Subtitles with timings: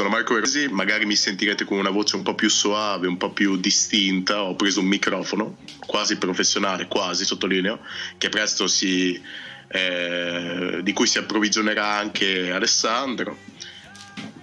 [0.00, 3.32] Sono Marco Resi, magari mi sentirete con una voce un po' più soave, un po'
[3.32, 7.80] più distinta, ho preso un microfono quasi professionale, quasi sottolineo,
[8.16, 9.20] che presto si,
[9.68, 13.36] eh, di cui si approvvigionerà anche Alessandro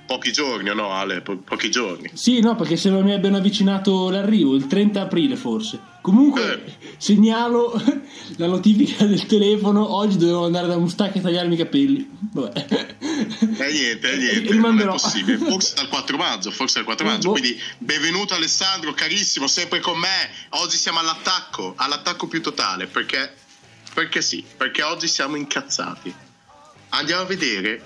[0.06, 1.22] pochi giorni, o no Ale?
[1.22, 2.12] Po- pochi giorni.
[2.14, 5.80] Sì, no, perché sembra mi abbiano avvicinato l'arrivo, il 30 aprile forse.
[6.02, 6.74] Comunque eh.
[6.98, 7.74] segnalo
[8.38, 12.10] la notifica del telefono, oggi dovevo andare da Mustacca a tagliarmi i capelli.
[12.32, 12.96] Vabbè.
[13.60, 15.38] E niente, e niente, non è possibile.
[15.38, 17.32] Forse dal 4 maggio, forse dal 4 maggio.
[17.32, 20.30] Quindi benvenuto Alessandro, carissimo, sempre con me.
[20.50, 23.34] Oggi siamo all'attacco, all'attacco più totale, perché,
[23.94, 26.14] perché sì, perché oggi siamo incazzati.
[26.90, 27.86] Andiamo a vedere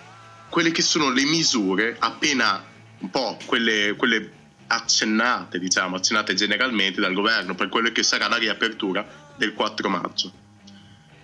[0.50, 2.64] quelle che sono le misure appena
[3.00, 4.32] un po' quelle, quelle
[4.68, 10.41] accennate, diciamo, accennate generalmente dal governo per quello che sarà la riapertura del 4 maggio.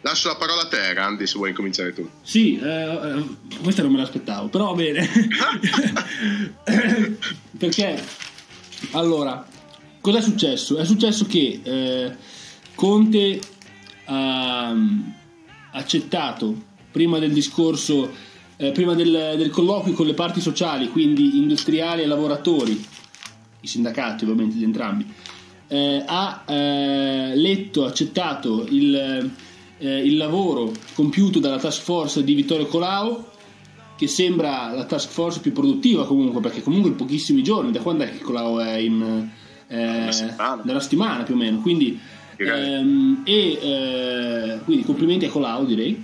[0.01, 2.07] Lascio la parola a te, Randy, se vuoi cominciare tu.
[2.21, 3.23] Sì, eh, eh
[3.61, 5.09] questa non me l'aspettavo, però va bene.
[7.57, 8.03] Perché,
[8.91, 9.45] allora,
[9.99, 10.77] cosa è successo?
[10.77, 12.15] È successo che eh,
[12.75, 13.39] Conte
[14.05, 14.73] ha
[15.71, 18.09] accettato, prima del discorso
[18.57, 22.85] eh, prima del, del, colloquio con le parti sociali, quindi industriali e lavoratori,
[23.61, 25.05] i sindacati ovviamente di entrambi,
[25.67, 29.31] eh, ha eh, letto, accettato il,
[29.79, 33.25] eh, il, lavoro compiuto dalla task force di Vittorio Colau,
[33.97, 38.03] che sembra la task force più produttiva comunque, perché comunque in pochissimi giorni, da quando
[38.03, 39.29] è che Colau è in...
[39.69, 40.61] Eh, settimana.
[40.63, 41.99] Dalla settimana più o meno, quindi...
[42.37, 46.03] Ehm, e eh, quindi complimenti a Colau direi.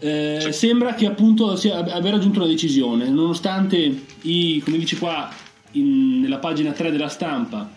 [0.00, 5.28] Eh, sembra che appunto sia, aver raggiunto una decisione, nonostante i, come dice qua
[5.72, 7.68] in, nella pagina 3 della stampa,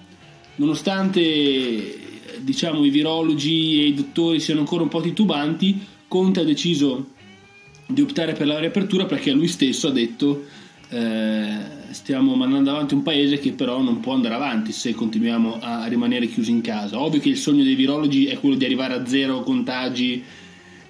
[0.55, 2.00] nonostante
[2.43, 7.09] diciamo i virologi e i dottori siano ancora un po' titubanti, Conte ha deciso
[7.87, 10.45] di optare per la riapertura perché lui stesso ha detto
[10.89, 11.57] eh,
[11.91, 16.27] stiamo mandando avanti un paese che però non può andare avanti se continuiamo a rimanere
[16.27, 16.99] chiusi in casa.
[16.99, 20.23] Ovvio che il sogno dei virologi è quello di arrivare a zero contagi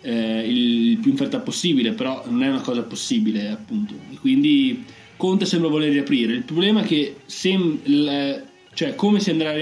[0.02, 3.94] eh, il più in fretta possibile, però non è una cosa possibile appunto.
[4.12, 4.84] E quindi
[5.18, 6.34] Conte sembra voler riaprire.
[6.34, 8.42] Il problema è che sem- l-
[8.74, 9.54] cioè, come, si, andrà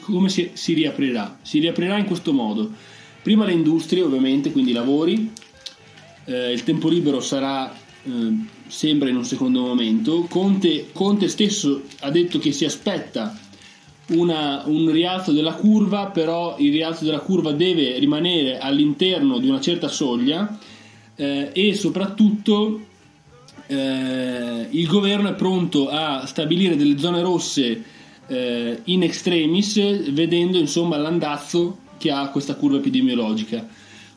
[0.00, 1.38] come si, si riaprirà?
[1.42, 2.70] Si riaprirà in questo modo.
[3.22, 5.30] Prima le industrie ovviamente, quindi i lavori,
[6.24, 7.74] eh, il tempo libero sarà
[8.04, 10.22] eh, sembra in un secondo momento.
[10.28, 13.38] Conte, Conte stesso ha detto che si aspetta
[14.08, 19.60] una, un rialzo della curva, però il rialzo della curva deve rimanere all'interno di una
[19.60, 20.58] certa soglia
[21.16, 22.80] eh, e soprattutto
[23.66, 27.82] eh, il governo è pronto a stabilire delle zone rosse
[28.28, 33.66] eh, in extremis, vedendo insomma l'andazzo che ha questa curva epidemiologica.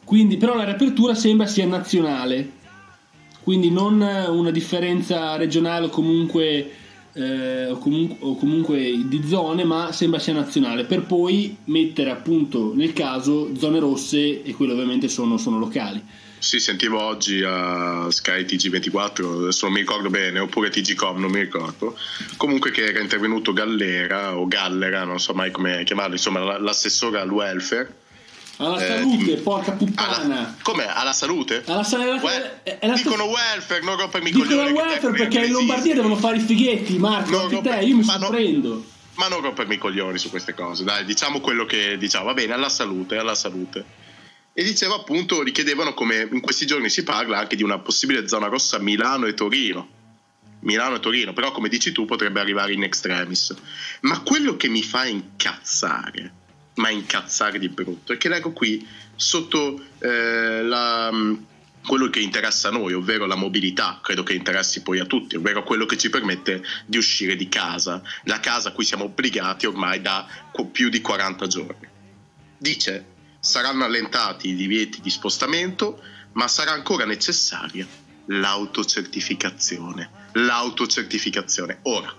[0.03, 2.51] Quindi, però la riapertura sembra sia nazionale,
[3.43, 6.71] quindi non una differenza regionale o comunque
[7.13, 12.73] eh, o, comunque, o, comunque, di zone, ma sembra sia nazionale, per poi mettere appunto
[12.73, 16.01] nel caso zone rosse e quelle ovviamente sono, sono locali.
[16.39, 21.41] Sì, sentivo oggi a Sky TG24, adesso non mi ricordo bene, oppure TGCOM, non mi
[21.41, 21.97] ricordo.
[22.37, 27.29] Comunque che era intervenuto Gallera o Gallera, non so mai come chiamarlo, insomma l'assessore al
[27.29, 28.07] welfare
[28.61, 30.17] alla eh, salute, porca puttana.
[30.17, 30.85] Alla, com'è?
[30.85, 31.63] Alla salute?
[31.65, 32.19] Alla salute.
[32.21, 34.67] Well, è, è dicono st- welfare, non rompermi i coglioni.
[34.67, 37.31] Dicono welfare perché in Lombardia devono fare i fighetti, Marco.
[37.31, 38.69] Non romper- te, io mi sorprendo.
[38.69, 38.83] No,
[39.13, 42.25] ma non rompermi i coglioni su queste cose, dai, diciamo quello che diciamo.
[42.25, 44.07] Va bene, alla salute, alla salute.
[44.59, 48.47] E diceva appunto, richiedevano come in questi giorni si parla anche di una possibile zona
[48.47, 49.87] rossa Milano e Torino.
[50.63, 53.55] Milano e Torino, però come dici tu potrebbe arrivare in extremis.
[54.01, 56.33] Ma quello che mi fa incazzare
[56.75, 58.11] ma incazzare di brutto.
[58.11, 61.35] E che leggo qui sotto eh, la, mm,
[61.87, 65.63] quello che interessa a noi, ovvero la mobilità, credo che interessi poi a tutti, ovvero
[65.63, 70.01] quello che ci permette di uscire di casa, la casa a cui siamo obbligati ormai
[70.01, 70.27] da
[70.69, 71.87] più di 40 giorni.
[72.57, 76.01] Dice, saranno allentati i divieti di spostamento,
[76.33, 77.87] ma sarà ancora necessaria
[78.25, 80.09] l'autocertificazione.
[80.33, 81.79] L'autocertificazione.
[81.83, 82.13] Ora,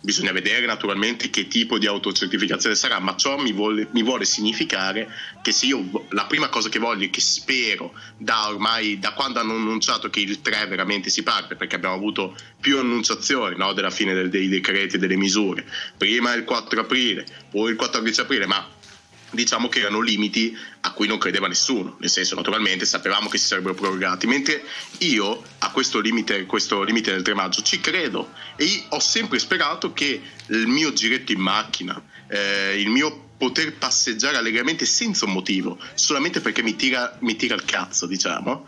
[0.00, 5.06] Bisogna vedere naturalmente che tipo di autocertificazione sarà, ma ciò mi vuole, mi vuole significare
[5.42, 9.40] che se io la prima cosa che voglio e che spero da ormai da quando
[9.40, 13.90] hanno annunciato che il 3 veramente si parte, perché abbiamo avuto più annunciazioni no, della
[13.90, 15.66] fine del, dei decreti e delle misure,
[15.96, 18.66] prima il 4 aprile, poi il 14 aprile, ma
[19.30, 23.46] diciamo che erano limiti a cui non credeva nessuno, nel senso naturalmente sapevamo che si
[23.46, 24.64] sarebbero prorogati, mentre
[24.98, 29.92] io a questo limite, questo limite del 3 maggio ci credo e ho sempre sperato
[29.92, 35.78] che il mio giretto in macchina, eh, il mio poter passeggiare allegramente senza un motivo,
[35.94, 38.66] solamente perché mi tira, mi tira il cazzo, diciamo,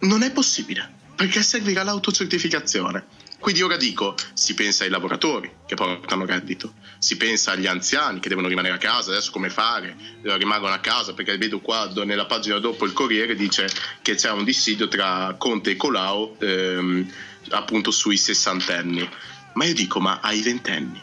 [0.00, 1.02] non è possibile.
[1.16, 3.04] Perché servirà l'autocertificazione.
[3.44, 8.30] Quindi ora dico, si pensa ai lavoratori che portano reddito, si pensa agli anziani che
[8.30, 9.94] devono rimanere a casa, adesso come fare?
[10.22, 13.68] Rimangono a casa perché vedo qua nella pagina dopo il Corriere dice
[14.00, 17.12] che c'è un dissidio tra Conte e Colau ehm,
[17.50, 19.06] appunto sui sessantenni.
[19.52, 20.98] Ma io dico, ma ai ventenni,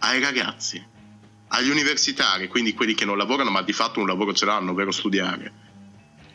[0.00, 0.84] ai ragazzi,
[1.48, 4.90] agli universitari, quindi quelli che non lavorano ma di fatto un lavoro ce l'hanno, ovvero
[4.90, 5.52] studiare,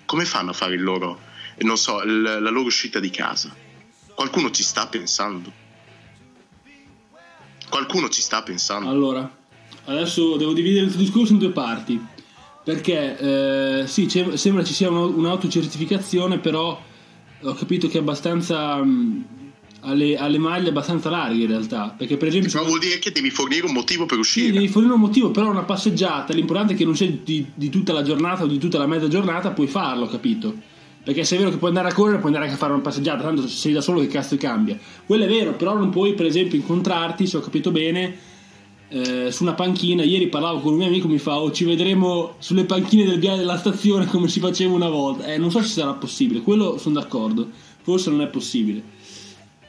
[0.04, 1.22] come fanno a fare il loro,
[1.60, 3.70] non so, la loro uscita di casa?
[4.16, 5.52] Qualcuno ci sta pensando.
[7.69, 8.90] Qualcuno ci sta pensando.
[8.90, 9.38] Allora,
[9.86, 12.00] adesso devo dividere il tuo discorso in due parti.
[12.63, 16.80] Perché eh, sì, sembra ci sia un'autocertificazione, però
[17.42, 18.75] ho capito che è abbastanza.
[18.84, 19.25] Mh,
[19.84, 21.96] alle, alle, maglie abbastanza larghe in realtà.
[21.98, 22.52] Perché, per esempio.
[22.52, 24.48] Però vuol dire che devi fornire un motivo per uscire.
[24.48, 26.34] Sì, devi fornire un motivo, però una passeggiata.
[26.34, 29.08] L'importante è che non sia di, di tutta la giornata o di tutta la mezza
[29.08, 30.56] giornata, puoi farlo, capito?
[31.03, 32.81] Perché se è vero che puoi andare a correre, puoi andare anche a fare una
[32.81, 34.77] passeggiata, tanto se sei da solo che cazzo cambia.
[35.06, 38.18] Quello è vero, però non puoi per esempio incontrarti, se ho capito bene,
[38.89, 40.03] eh, su una panchina.
[40.03, 43.39] Ieri parlavo con un mio amico, mi fa, oh ci vedremo sulle panchine del viale
[43.39, 45.25] della stazione come si faceva una volta.
[45.25, 47.50] Eh, non so se sarà possibile, quello sono d'accordo,
[47.81, 48.83] forse non è possibile.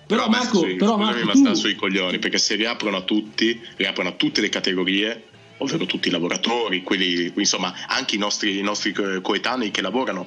[0.06, 3.58] Però, però Marco, sui, però Marco, ma sta sui coglioni, perché se riaprono a tutti,
[3.76, 5.24] riaprono a tutte le categorie,
[5.58, 10.24] ovvero tutti i lavoratori, quelli, insomma, anche i nostri, i nostri coetanei che lavorano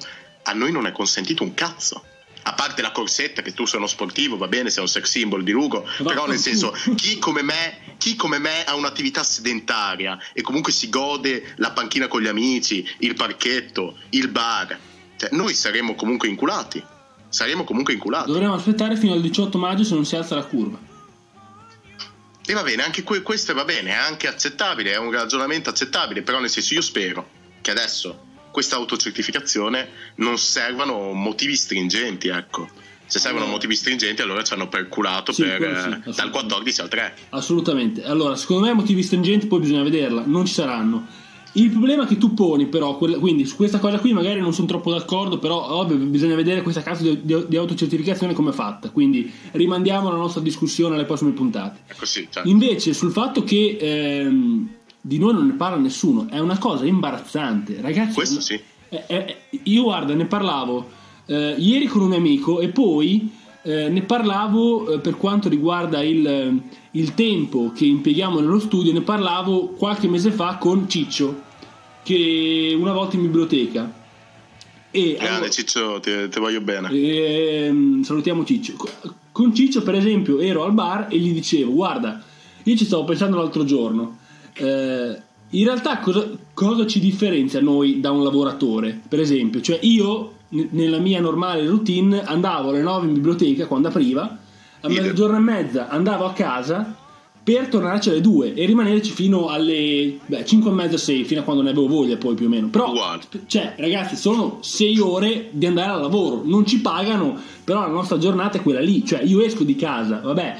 [0.48, 2.02] a noi non è consentito un cazzo.
[2.42, 5.42] A parte la corsetta, che tu sei uno sportivo, va bene, sei un sex symbol
[5.42, 10.16] di Lugo, Ma però nel senso, chi come, me, chi come me ha un'attività sedentaria
[10.32, 14.78] e comunque si gode la panchina con gli amici, il parchetto, il bar,
[15.16, 16.82] cioè, noi saremo comunque inculati.
[17.28, 18.30] Saremo comunque inculati.
[18.30, 20.78] Dovremmo aspettare fino al 18 maggio se non si alza la curva.
[22.48, 26.38] E va bene, anche questo va bene, è anche accettabile, è un ragionamento accettabile, però
[26.38, 27.28] nel senso io spero
[27.60, 28.25] che adesso
[28.56, 32.66] questa autocertificazione non servano motivi stringenti, ecco.
[33.04, 33.58] Se servono allora.
[33.58, 37.14] motivi stringenti, allora ci hanno perculato sì, per, sì, dal 14 al 3.
[37.28, 38.02] Assolutamente.
[38.04, 41.06] Allora, secondo me motivi stringenti poi bisogna vederla, non ci saranno.
[41.52, 44.90] Il problema che tu poni, però, quindi su questa cosa qui magari non sono troppo
[44.90, 48.88] d'accordo, però ovvio bisogna vedere questa cazzo di, di, di autocertificazione come è fatta.
[48.88, 51.80] Quindi rimandiamo la nostra discussione alle prossime puntate.
[51.94, 52.48] Così, certo.
[52.48, 54.76] Invece, sul fatto che ehm,
[55.06, 58.14] di noi non ne parla nessuno, è una cosa imbarazzante, ragazzi.
[58.14, 58.60] Questo sì.
[58.88, 60.90] È, è, io guarda, ne parlavo
[61.26, 63.30] eh, ieri con un amico e poi
[63.62, 66.60] eh, ne parlavo eh, per quanto riguarda il,
[66.90, 71.42] il, tempo che impieghiamo nello studio, ne parlavo qualche mese fa con Ciccio,
[72.02, 74.04] che una volta in biblioteca.
[74.90, 76.90] E, Grande allora, Ciccio, ti, ti, voglio bene.
[76.90, 78.74] E, salutiamo Ciccio.
[79.30, 82.20] Con Ciccio, per esempio, ero al bar e gli dicevo: Guarda,
[82.64, 84.24] io ci stavo pensando l'altro giorno
[84.56, 89.00] eh, in realtà cosa, cosa, ci differenzia noi da un lavoratore?
[89.08, 93.88] Per esempio, cioè io n- nella mia normale routine andavo alle 9 in biblioteca quando
[93.88, 94.38] apriva,
[94.80, 96.94] a mezzogiorno e mezza andavo a casa
[97.46, 101.44] per tornarci alle 2 e rimanerci fino alle beh, 5 e mezza 6 fino a
[101.44, 102.92] quando ne avevo voglia poi più o meno però
[103.46, 108.18] cioè ragazzi sono 6 ore di andare al lavoro non ci pagano però la nostra
[108.18, 110.56] giornata è quella lì cioè io esco di casa vabbè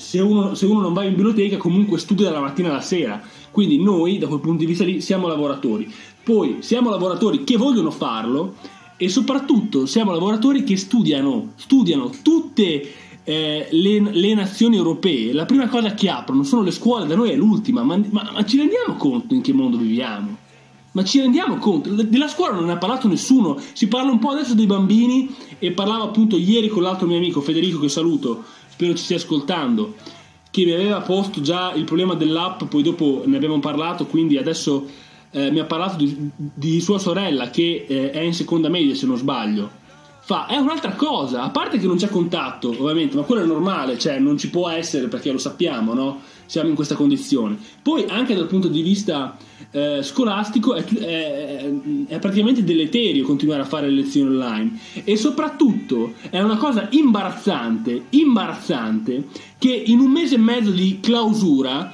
[0.00, 3.82] se uno, se uno non va in biblioteca comunque studia dalla mattina alla sera quindi
[3.82, 5.92] noi, da quel punto di vista lì, siamo lavoratori.
[6.22, 8.54] Poi siamo lavoratori che vogliono farlo
[8.96, 12.92] e soprattutto siamo lavoratori che studiano, studiano tutte
[13.24, 15.32] eh, le, le, nazioni europee.
[15.32, 18.44] La prima cosa che aprono sono le scuole, da noi è l'ultima, ma, ma, ma
[18.44, 20.36] ci rendiamo conto in che mondo viviamo?
[20.92, 21.90] Ma ci rendiamo conto?
[21.90, 25.70] Della scuola non ne ha parlato nessuno, si parla un po' adesso dei bambini e
[25.72, 28.44] parlavo appunto ieri con l'altro mio amico Federico che saluto,
[28.80, 29.94] spero ci stia ascoltando
[30.50, 34.88] che mi aveva posto già il problema dell'app, poi dopo ne abbiamo parlato, quindi adesso
[35.30, 39.06] eh, mi ha parlato di, di, sua sorella che eh, è in seconda media se
[39.06, 39.78] non sbaglio.
[40.30, 43.98] Fa, è un'altra cosa, a parte che non c'è contatto, ovviamente, ma quello è normale,
[43.98, 46.20] cioè non ci può essere perché lo sappiamo, no?
[46.46, 47.58] Siamo in questa condizione.
[47.82, 49.36] Poi anche dal punto di vista
[49.72, 51.72] eh, scolastico è, è,
[52.06, 58.04] è, praticamente deleterio continuare a fare le lezioni online e soprattutto è una cosa imbarazzante,
[58.10, 59.26] imbarazzante
[59.58, 61.92] che in un mese e mezzo di clausura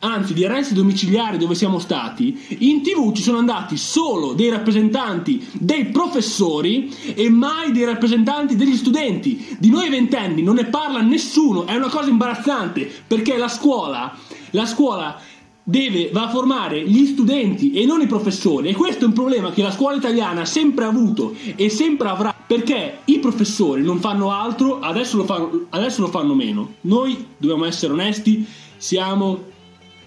[0.00, 5.44] anzi di arresti domiciliari dove siamo stati, in tv ci sono andati solo dei rappresentanti
[5.52, 9.56] dei professori e mai dei rappresentanti degli studenti.
[9.58, 14.16] Di noi ventenni non ne parla nessuno, è una cosa imbarazzante perché la scuola,
[14.50, 15.20] la scuola
[15.68, 18.68] deve, va a formare gli studenti e non i professori.
[18.68, 22.34] E questo è un problema che la scuola italiana ha sempre avuto e sempre avrà,
[22.46, 26.74] perché i professori non fanno altro, adesso lo fanno, adesso lo fanno meno.
[26.82, 29.54] Noi dobbiamo essere onesti, siamo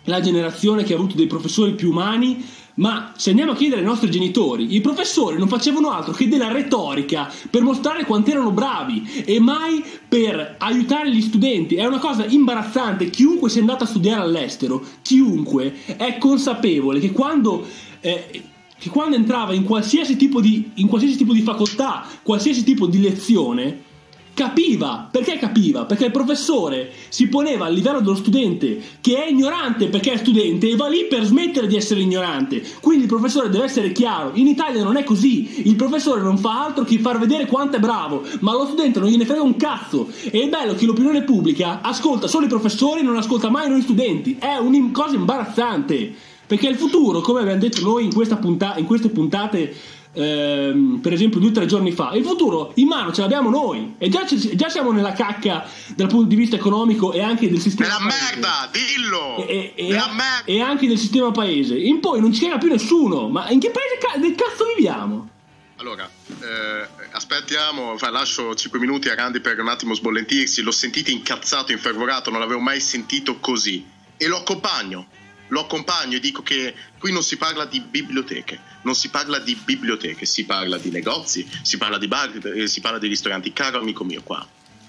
[0.10, 2.44] la generazione che ha avuto dei professori più umani,
[2.80, 6.50] Ma se andiamo a chiedere ai nostri genitori, i professori non facevano altro che della
[6.50, 11.75] retorica per mostrare quanto erano bravi e mai per aiutare gli studenti.
[11.75, 13.10] È una cosa imbarazzante.
[13.10, 17.68] Chiunque sia andato a studiare all'estero, chiunque è consapevole che quando,
[18.00, 18.44] eh,
[18.78, 23.88] che quando entrava in qualsiasi, di, in qualsiasi tipo di facoltà, qualsiasi tipo di lezione,
[24.33, 25.86] capiva, perché capiva?
[25.86, 30.69] Perché il professore si poneva a livello dello studente che è ignorante perché è studente
[30.69, 32.63] e va lì per smettere di essere ignorante.
[32.79, 34.31] Quindi il professore deve essere chiaro.
[34.36, 35.67] In Italia non è così.
[35.67, 39.09] Il professore non fa altro che far vedere quanto è bravo, ma lo studente non
[39.09, 40.07] gliene frega un cazzo.
[40.24, 43.81] E è bello che l'opinione pubblica ascolta solo i professori e non ascolta mai noi
[43.81, 44.38] studenti.
[44.39, 46.13] È una cosa imbarazzante.
[46.50, 49.71] Perché il futuro, come abbiamo detto noi in, punta- in queste puntate
[50.13, 52.12] ehm, per esempio due o tre giorni fa.
[52.13, 56.28] Il futuro in mano ce l'abbiamo noi e già, già, siamo nella cacca dal punto
[56.28, 58.25] di vista economico e anche del sistema Nella paese.
[58.36, 59.48] merda, dillo!
[59.48, 61.75] E, e, e, e, anche del sistema paese.
[61.75, 65.30] In poi non ci caga più nessuno, ma in che paese ca- del cazzo viviamo?
[65.78, 66.10] Allora,
[66.42, 70.62] eh, aspettiamo, lascio 5 minuti a Randy per un attimo sbollentirsi.
[70.62, 73.86] L'ho sentito incazzato, infervorato, non l'avevo mai sentito così.
[74.18, 75.08] E lo accompagno
[75.50, 79.56] lo accompagno e dico che qui non si parla di biblioteche, non si parla di
[79.56, 83.53] biblioteche, si parla di negozi, si parla di bar, eh, si parla di ristoranti.
[83.53, 84.46] Caro amico mio, qua,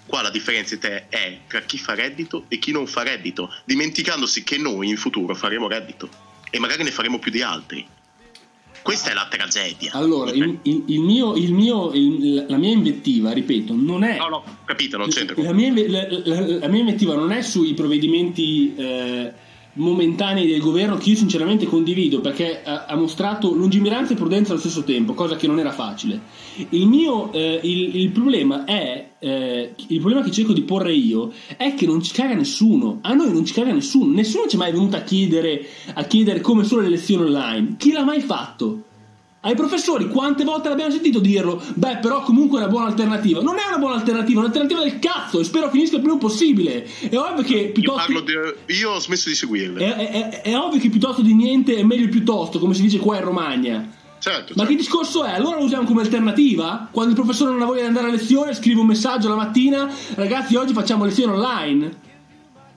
[0.06, 4.58] qua la differenza è tra chi fa reddito e chi non fa reddito, dimenticandosi che
[4.58, 6.08] noi in futuro faremo reddito
[6.50, 7.86] e magari ne faremo più di altri.
[8.82, 9.92] Questa è la tragedia.
[9.92, 11.92] Allora, il, il, il mio, il mio,
[12.48, 14.16] la mia invettiva, ripeto, non è.
[14.16, 15.40] No, no, capito, non c'entra.
[15.42, 18.74] La mia, la, la, la mia invettiva non è sui provvedimenti.
[18.74, 19.32] Eh,
[19.74, 24.60] momentanei del governo che io sinceramente condivido perché ha, ha, mostrato lungimiranza e prudenza allo
[24.60, 26.20] stesso tempo, cosa che non era facile.
[26.70, 31.32] Il mio eh, il, il, problema è eh, il problema che cerco di porre io
[31.56, 32.98] è che non ci caga nessuno.
[33.02, 36.40] A noi non ci caga nessuno, nessuno ci è mai venuto a chiedere, a chiedere
[36.40, 37.76] come sono le lezioni online.
[37.78, 38.84] Chi l'ha mai fatto?
[39.42, 41.62] Ai professori quante volte l'abbiamo sentito dirlo?
[41.74, 43.40] Beh, però comunque è una buona alternativa.
[43.40, 46.84] Non è una buona alternativa, è un'alternativa del cazzo e spero finisca il prima possibile.
[46.84, 48.12] È ovvio che piuttosto.
[48.12, 48.74] Io, di...
[48.74, 49.82] Io ho smesso di seguirle.
[49.82, 53.16] È, è, è, ovvio che piuttosto di niente è meglio piuttosto, come si dice qua
[53.16, 53.88] in Romagna.
[54.18, 54.64] Certo, Ma certo.
[54.66, 55.32] che discorso è?
[55.32, 56.88] Allora lo usiamo come alternativa?
[56.90, 59.90] Quando il professore non ha voglia di andare a lezione, scrive un messaggio la mattina,
[60.16, 62.08] ragazzi, oggi facciamo lezione online.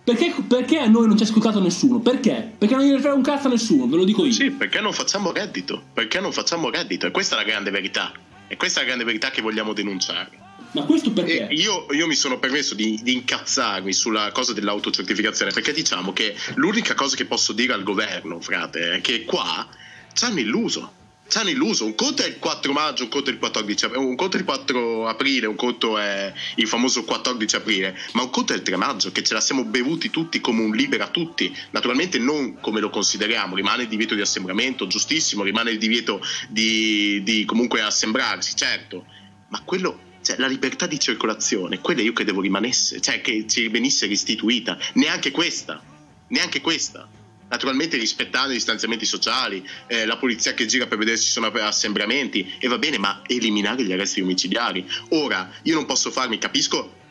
[0.03, 1.99] Perché, perché, a noi non ci ha ascoltato nessuno?
[1.99, 2.53] Perché?
[2.57, 4.33] Perché non gliene frega un cazzo a nessuno, ve lo dico io.
[4.33, 5.81] Sì, perché non facciamo reddito.
[5.93, 7.07] Perché non facciamo reddito.
[7.07, 8.11] E questa è la grande verità.
[8.47, 10.41] E questa è la grande verità che vogliamo denunciare.
[10.73, 11.47] Ma questo perché?
[11.51, 16.95] Io, io, mi sono permesso di, di, incazzarmi sulla cosa dell'autocertificazione perché diciamo che l'unica
[16.95, 19.67] cosa che posso dire al governo, frate, è che qua
[20.13, 20.93] ci hanno illuso
[21.27, 21.85] ci hanno illuso.
[21.85, 24.39] Un conto è il 4 maggio, un conto è il 14 aprile, un conto è
[24.39, 28.61] il 4 aprile, un conto è il famoso 14 aprile, ma un conto è il
[28.61, 31.55] 3 maggio che ce la siamo bevuti tutti come un libera tutti.
[31.71, 37.21] Naturalmente non come lo consideriamo, rimane il divieto di assembramento, giustissimo, rimane il divieto di,
[37.23, 39.05] di comunque assembrarsi, certo,
[39.49, 44.07] ma quello cioè, la libertà di circolazione, quella io credevo rimanesse, cioè che ci venisse
[44.07, 45.81] restituita, neanche questa,
[46.27, 47.07] neanche questa
[47.53, 51.47] naturalmente rispettando i distanziamenti sociali, eh, la polizia che gira per vedere se ci sono
[51.47, 54.89] assembramenti, e va bene, ma eliminare gli arresti omicidiari.
[55.09, 57.01] Ora, io non posso farmi, capisco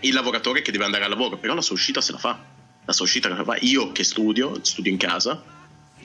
[0.00, 2.40] il lavoratore che deve andare al lavoro, però la sua uscita se la fa.
[2.84, 3.56] La sua uscita la fa.
[3.62, 5.42] Io che studio, studio in casa,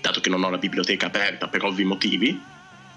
[0.02, 2.42] dato che non ho la biblioteca aperta per ovvi motivi,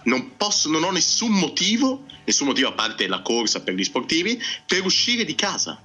[0.04, 4.42] non, posso, non ho nessun motivo, nessun motivo a parte la corsa per gli sportivi,
[4.64, 5.78] per uscire di casa.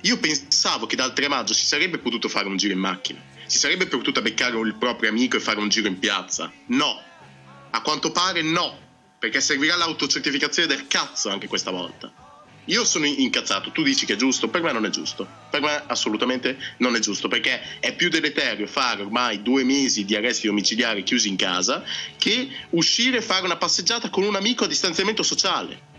[0.00, 3.58] Io pensavo che dal 3 maggio si sarebbe potuto fare un giro in macchina si
[3.58, 6.50] sarebbe potuto beccare il proprio amico e fare un giro in piazza.
[6.68, 6.98] No,
[7.68, 8.78] a quanto pare no,
[9.18, 12.10] perché servirà l'autocertificazione del cazzo anche questa volta.
[12.64, 15.82] Io sono incazzato, tu dici che è giusto, per me non è giusto, per me
[15.86, 21.02] assolutamente non è giusto, perché è più deleterio fare ormai due mesi di arresti domiciliari
[21.02, 21.84] chiusi in casa
[22.16, 25.91] che uscire e fare una passeggiata con un amico a distanziamento sociale.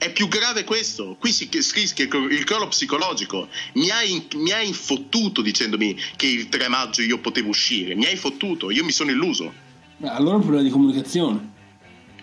[0.00, 1.14] È più grave questo.
[1.20, 3.50] Qui si rischia il crollo psicologico.
[3.74, 7.94] Mi hai, mi hai infottuto dicendomi che il 3 maggio io potevo uscire.
[7.94, 9.52] Mi hai fottuto, io mi sono illuso.
[9.98, 11.52] Beh, allora è un problema di comunicazione.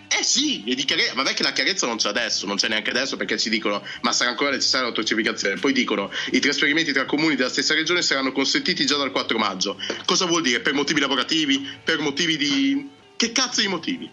[0.08, 2.90] Eh sì, e di chiarezza, vabbè che la chiarezza non c'è adesso, non c'è neanche
[2.90, 5.60] adesso perché ci dicono ma sarà ancora necessaria l'autocertificazione.
[5.60, 9.80] Poi dicono i trasferimenti tra comuni della stessa regione saranno consentiti già dal 4 maggio.
[10.04, 10.58] Cosa vuol dire?
[10.58, 11.64] Per motivi lavorativi?
[11.84, 12.88] Per motivi di...
[13.14, 14.10] Che cazzo di motivi?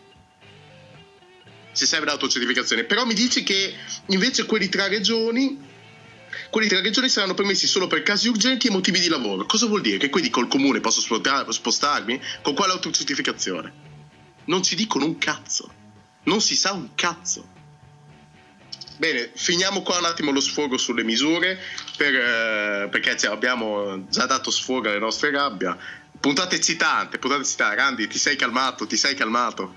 [1.76, 2.86] Se serve l'autocertificazione.
[2.86, 3.76] Però mi dici che
[4.08, 5.60] invece quelli tra regioni,
[6.50, 9.46] quelli tra regioni saranno permessi solo per casi urgenti e motivi di lavoro.
[9.46, 9.98] Cosa vuol dire?
[9.98, 12.22] Che quindi col comune posso spostarmi?
[12.42, 13.74] Con quale autocertificazione?
[14.46, 15.72] Non ci dicono un cazzo.
[16.24, 17.54] Non si sa un cazzo.
[18.98, 21.60] Bene, finiamo qua un attimo lo sfogo sulle misure
[21.98, 25.78] per, eh, perché abbiamo già dato sfogo alle nostre rabbia
[26.26, 27.76] Puntata eccitante, puntata eccitante.
[27.76, 29.76] Randy, ti sei calmato, ti sei calmato.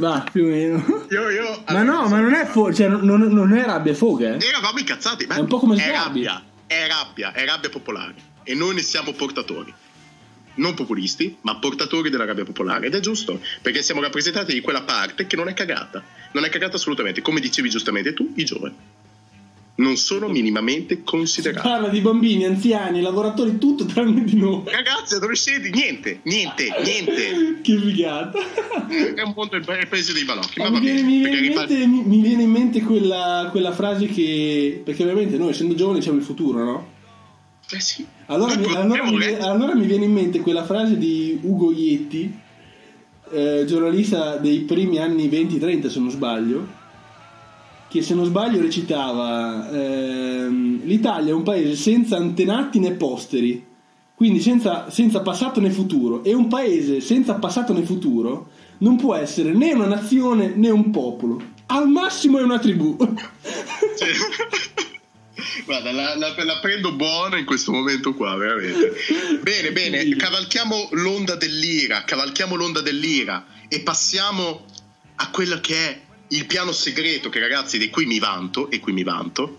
[0.00, 1.06] Va, più o meno.
[1.10, 4.34] Io, io, ma no, ma non è, fo- cioè, non, non è rabbia e foga.
[4.34, 4.46] Eh?
[4.46, 5.26] Eravamo incazzati.
[5.26, 8.14] È un po' come è rabbia, è rabbia, è rabbia popolare.
[8.42, 9.72] E noi ne siamo portatori.
[10.54, 12.86] Non populisti, ma portatori della rabbia popolare.
[12.86, 16.02] Ed è giusto, perché siamo rappresentati di quella parte che non è cagata.
[16.32, 17.20] Non è cagata assolutamente.
[17.20, 18.74] Come dicevi giustamente tu, i giovani
[19.76, 21.66] non sono minimamente considerati.
[21.66, 24.62] Parla di bambini, anziani, lavoratori, tutto tranne di noi.
[24.66, 27.60] Ragazzi, adolescenti, niente, niente, niente.
[27.62, 28.38] che figata.
[28.88, 30.60] È un mondo il paese dei balocchi.
[30.60, 34.82] Ma mi, viene, mi, viene mente, mi, mi, viene, in mente, quella, quella, frase che.
[34.84, 36.88] Perché ovviamente noi, essendo giovani, siamo il futuro, no?
[37.70, 38.04] Eh sì.
[38.26, 42.38] Allora, mi, allora, mi, allora mi, viene in mente quella frase di Ugo Ietti,
[43.30, 46.78] eh, giornalista dei primi anni 20-30, se non sbaglio
[47.90, 53.66] che se non sbaglio recitava ehm, l'Italia è un paese senza antenati né posteri,
[54.14, 59.16] quindi senza, senza, passato né futuro, e un paese senza passato né futuro non può
[59.16, 62.96] essere né una nazione né un popolo, al massimo è una tribù.
[65.64, 68.92] Guarda, la, la, la, prendo buona in questo momento qua, veramente.
[69.42, 74.64] Bene, bene, cavalchiamo l'onda dell'ira, cavalchiamo l'onda dell'ira e passiamo
[75.16, 78.92] a quella che è il piano segreto che ragazzi di cui mi vanto e qui
[78.92, 79.58] mi vanto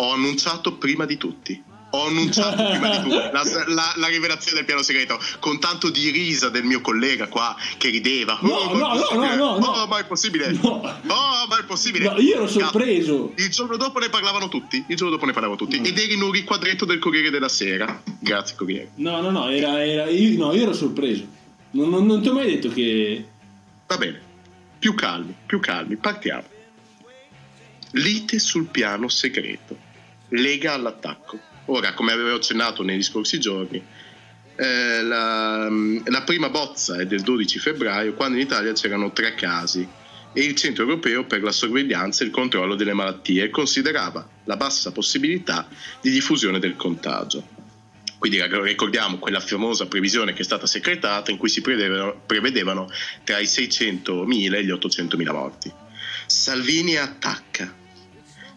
[0.00, 1.62] ho annunciato prima di tutti.
[1.90, 3.30] Ho annunciato prima di tutti.
[3.32, 7.56] La, la, la, rivelazione del piano segreto con tanto di risa del mio collega qua
[7.78, 8.38] che rideva.
[8.42, 10.52] No oh, no, no, no, no, oh ma è possibile?
[10.52, 10.68] No.
[10.68, 12.04] oh ma è possibile?
[12.04, 13.32] No, io ero sorpreso.
[13.36, 14.84] Il giorno dopo ne parlavano tutti.
[14.86, 15.80] Il giorno dopo ne parlavano tutti.
[15.80, 15.84] Mm.
[15.84, 18.02] ed eri in un riquadretto del Corriere della Sera.
[18.20, 18.90] Grazie Corriere.
[18.96, 21.24] No no no era, era io, no, io ero sorpreso.
[21.70, 23.26] Non, non, non ti ho mai detto che
[23.86, 24.26] va bene
[24.78, 26.46] più calmi, più calmi, partiamo.
[27.92, 29.76] Lite sul piano segreto,
[30.28, 31.38] lega all'attacco.
[31.66, 33.82] Ora, come avevo accennato negli scorsi giorni,
[34.56, 35.68] eh, la,
[36.04, 39.86] la, prima bozza è del 12 febbraio, quando in Italia c'erano tre casi
[40.32, 44.92] e il Centro Europeo per la Sorveglianza e il Controllo delle Malattie considerava la bassa
[44.92, 45.68] possibilità
[46.00, 47.57] di diffusione del contagio.
[48.18, 52.90] Quindi ricordiamo quella famosa previsione che è stata secretata in cui si prevedevano, prevedevano
[53.22, 55.72] tra i 600.000 e gli 800.000 morti.
[56.26, 57.76] Salvini attacca.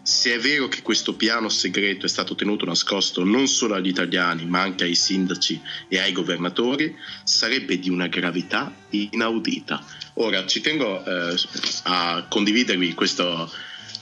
[0.04, 4.46] Se è vero che questo piano segreto è stato tenuto nascosto non solo agli italiani
[4.46, 9.84] ma anche ai sindaci e ai governatori, sarebbe di una gravità inaudita.
[10.14, 11.36] Ora ci tengo eh,
[11.84, 13.48] a condividervi questo,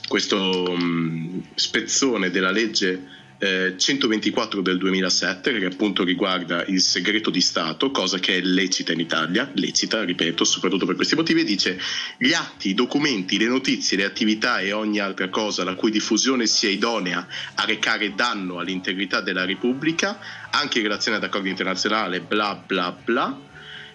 [0.07, 7.41] questo um, spezzone della legge 124 eh, del 2007 che appunto riguarda il segreto di
[7.41, 11.79] Stato, cosa che è lecita in Italia, lecita, ripeto, soprattutto per questi motivi, dice
[12.17, 16.45] gli atti, i documenti, le notizie, le attività e ogni altra cosa la cui diffusione
[16.45, 20.19] sia idonea a recare danno all'integrità della Repubblica,
[20.51, 23.39] anche in relazione ad accordi internazionali, bla bla bla,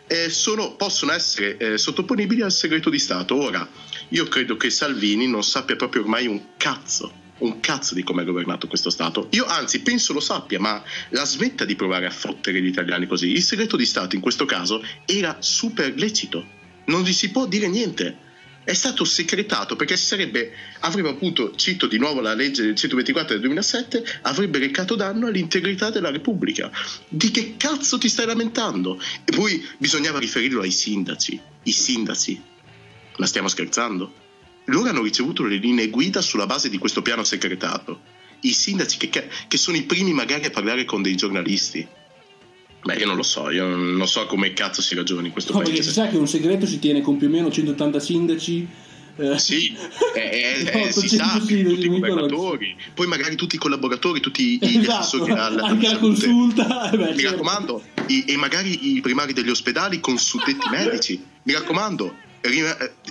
[0.09, 3.37] eh, sono, possono essere eh, sottoponibili al segreto di Stato.
[3.37, 3.69] Ora,
[4.09, 8.25] io credo che Salvini non sappia proprio ormai un cazzo un cazzo di come è
[8.25, 9.29] governato questo Stato.
[9.33, 13.33] Io anzi penso lo sappia, ma la smetta di provare a fottere gli italiani così.
[13.33, 16.47] Il segreto di Stato in questo caso era super lecito,
[16.87, 18.25] non gli si può dire niente.
[18.67, 23.43] È stato secretato perché sarebbe, avrebbe appunto, cito di nuovo la legge del 124 del
[23.43, 26.69] 2007, avrebbe recato danno all'integrità della Repubblica.
[27.09, 29.01] Di che cazzo ti stai lamentando?
[29.25, 31.41] E poi bisognava riferirlo ai sindaci.
[31.63, 32.43] I sindaci.
[33.19, 34.25] Ma stiamo scherzando?
[34.67, 38.01] Loro hanno ricevuto le linee guida sulla base di questo piano segretato.
[38.41, 41.87] I sindaci che, che sono i primi magari a parlare con dei giornalisti.
[42.83, 45.59] Beh, io non lo so, io non so come cazzo si ragioni in questo no,
[45.59, 45.73] paese.
[45.73, 48.69] Perché si sa che un segreto si tiene con più o meno 180 sindaci.
[49.19, 49.75] Eh, sì,
[50.15, 54.79] eh, eh, no, si sa, tutti i governatori, poi magari tutti i collaboratori, tutti i
[54.79, 56.91] esatto, alla, anche la consulta.
[56.93, 57.31] Eh beh, Mi certo.
[57.31, 61.21] raccomando, i, e magari i primari degli ospedali con suddetti medici.
[61.45, 62.26] Mi raccomando, eh,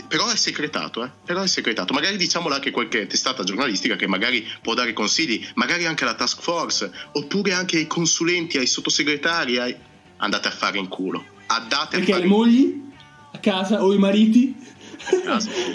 [0.07, 1.09] però è segretato, eh?
[1.25, 1.93] però è segretato.
[1.93, 6.41] Magari diciamolo anche qualche testata giornalistica che magari può dare consigli, magari anche alla task
[6.41, 9.75] force, oppure anche ai consulenti, ai sottosegretari, ai...
[10.17, 11.23] andate a fare in culo.
[11.47, 12.83] Andate Perché a fare le mogli
[13.33, 14.55] a casa o i mariti?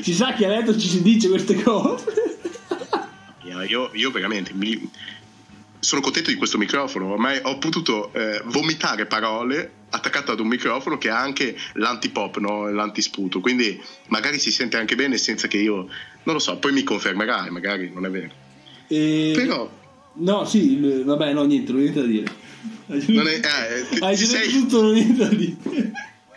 [0.03, 2.05] si sa che a letto ci si dice queste cose.
[3.67, 4.91] Io, io veramente mi,
[5.81, 10.99] sono contento di questo microfono, ormai ho potuto eh, vomitare parole attaccato ad un microfono
[10.99, 12.71] che ha anche l'antipop, no?
[12.71, 15.89] l'antisputo, quindi magari si sente anche bene senza che io,
[16.23, 18.31] non lo so, poi mi confermerai, magari non è vero.
[18.89, 19.33] E...
[19.35, 19.79] Però...
[20.13, 22.39] No, sì, vabbè, no, niente, non ho niente da dire.
[23.07, 24.49] Non è, eh, Hai detto sei...
[24.49, 25.93] tutto, non ho niente da dire.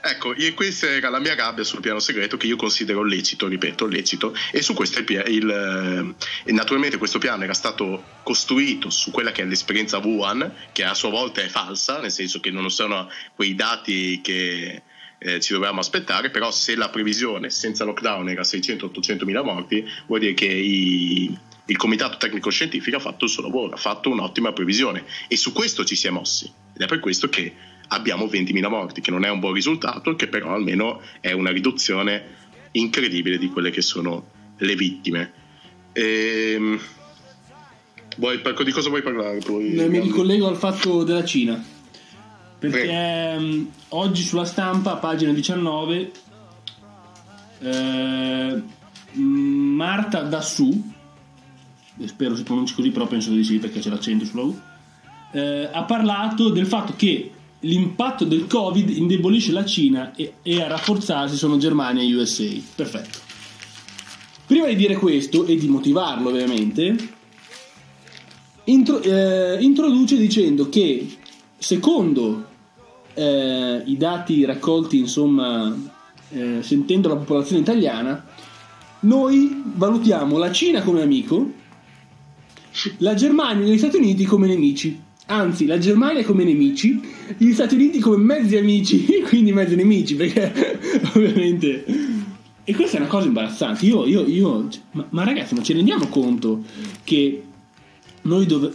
[0.05, 4.35] Ecco, questa era la mia rabbia sul piano segreto che io considero lecito, ripeto, lecito,
[4.51, 9.43] e su questo il, il, eh, naturalmente questo piano era stato costruito su quella che
[9.43, 13.55] è l'esperienza Wuhan, che a sua volta è falsa, nel senso che non sono quei
[13.55, 14.81] dati che
[15.19, 20.19] eh, ci dovevamo aspettare, però se la previsione senza lockdown era 600-800 mila morti, vuol
[20.19, 21.33] dire che i,
[21.67, 25.05] il comitato tecnico scientifico ha fatto il suo lavoro, ha fatto un'ottima previsione.
[25.29, 26.51] E su questo ci si è mossi.
[26.73, 30.27] Ed è per questo che abbiamo 20.000 morti, che non è un buon risultato, che
[30.27, 34.25] però almeno è una riduzione incredibile di quelle che sono
[34.57, 35.31] le vittime.
[35.93, 36.79] Ehm,
[38.17, 39.39] vuoi, di cosa vuoi parlare?
[39.39, 41.71] Poi, Mi ricollego al fatto della Cina.
[42.59, 46.11] Perché um, oggi sulla stampa, pagina 19,
[47.59, 48.61] eh,
[49.11, 50.91] Marta Dassù,
[52.05, 54.59] spero si pronunci così, però penso di sì perché c'è l'accento sulla U,
[55.33, 57.31] eh, ha parlato del fatto che
[57.63, 62.45] l'impatto del Covid indebolisce la Cina e, e a rafforzarsi sono Germania e USA.
[62.75, 63.19] Perfetto.
[64.45, 66.95] Prima di dire questo e di motivarlo ovviamente,
[68.65, 71.17] intro, eh, introduce dicendo che
[71.57, 72.45] secondo
[73.13, 75.73] eh, i dati raccolti insomma
[76.29, 78.25] eh, sentendo la popolazione italiana,
[79.01, 81.51] noi valutiamo la Cina come amico,
[82.97, 85.02] la Germania e gli Stati Uniti come nemici.
[85.27, 86.99] Anzi, la Germania come nemici,
[87.37, 90.51] gli Stati Uniti come mezzi amici, quindi mezzi nemici, perché
[91.15, 91.85] ovviamente...
[92.65, 93.85] E questa è una cosa imbarazzante.
[93.85, 96.63] Io, io, io ma, ma, ragazzi, ma ci rendiamo conto
[97.03, 97.43] che
[98.21, 98.71] noi dove...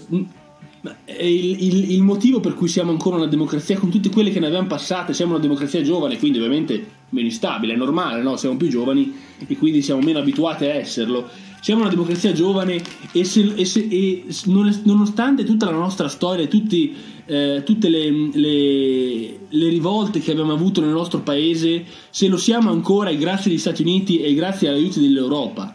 [1.20, 4.46] Il, il, il, motivo per cui siamo ancora una democrazia con tutte quelle che ne
[4.46, 8.36] abbiamo passate, siamo una democrazia giovane, quindi ovviamente meno instabile, è normale, no?
[8.36, 9.14] siamo più giovani
[9.46, 11.28] e quindi siamo meno abituati a esserlo
[11.60, 12.80] siamo una democrazia giovane
[13.12, 16.94] e, se, e, se, e nonostante tutta la nostra storia e tutti,
[17.26, 22.70] eh, tutte le, le, le, rivolte che abbiamo avuto nel nostro paese, se lo siamo
[22.70, 25.74] ancora grazie agli Stati Uniti e grazie all'aiuto dell'Europa.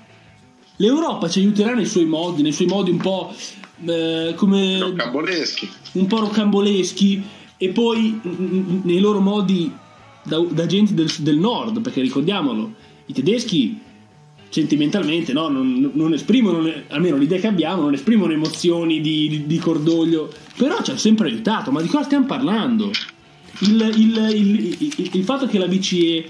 [0.78, 3.34] L'Europa ci aiuterà nei suoi modi, nei suoi modi un po'
[3.86, 4.80] eh, come...
[4.80, 5.70] Rocamboleschi.
[5.94, 7.24] Un po' rocamboleschi
[7.58, 8.20] e poi
[8.84, 9.72] nei loro modi
[10.24, 12.74] da, da gente del, del nord, perché ricordiamolo,
[13.06, 13.80] i tedeschi
[14.50, 15.48] sentimentalmente no?
[15.50, 20.82] non, non, esprimono, almeno l'idea che abbiamo, non esprimono emozioni di, di, di cordoglio, però
[20.84, 22.92] ci ha sempre aiutato, ma di cosa stiamo parlando?
[23.60, 26.30] Il, il, il, il fatto che la BCE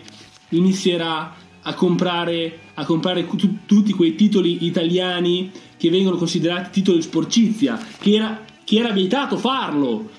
[0.49, 7.03] inizierà a comprare, a comprare t- tutti quei titoli italiani che vengono considerati titoli di
[7.03, 10.09] sporcizia, che era, che era vietato farlo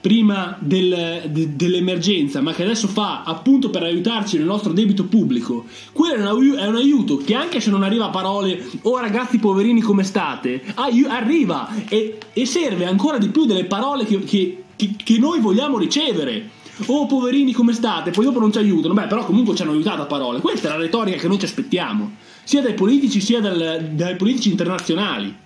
[0.00, 5.66] prima del, de, dell'emergenza, ma che adesso fa appunto per aiutarci nel nostro debito pubblico,
[5.92, 10.02] quello è un aiuto che anche se non arriva a parole, oh ragazzi poverini come
[10.02, 15.40] state, arriva e, e serve ancora di più delle parole che, che, che, che noi
[15.40, 16.58] vogliamo ricevere.
[16.86, 20.00] Oh poverini come state, poi dopo non ci aiutano, beh però comunque ci hanno aiutato
[20.00, 23.90] a parole, questa è la retorica che noi ci aspettiamo, sia dai politici sia dal,
[23.92, 25.36] dai politici internazionali.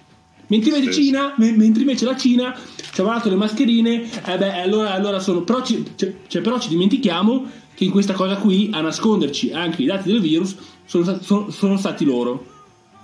[0.48, 2.54] Mentre invece, Cina, mentre invece la Cina
[2.92, 5.42] ci ha dato le mascherine, eh beh, allora, allora sono.
[5.42, 9.86] Però ci, cioè, però ci dimentichiamo che in questa cosa qui a nasconderci anche i
[9.86, 12.52] dati del virus sono, sono, sono stati loro.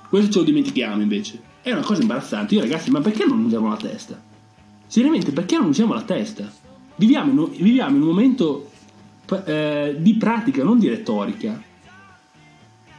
[0.09, 1.41] Questo ce lo dimentichiamo invece.
[1.63, 2.55] È una cosa imbarazzante.
[2.55, 4.21] Io, ragazzi, ma perché non usiamo la testa?
[4.87, 6.51] Seriamente, perché non usiamo la testa?
[6.97, 8.71] Viviamo in, viviamo in un momento
[9.45, 11.63] eh, di pratica, non di retorica.